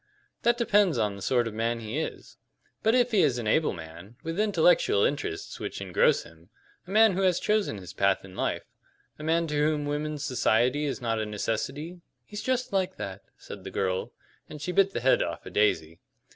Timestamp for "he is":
1.79-2.37, 3.11-3.37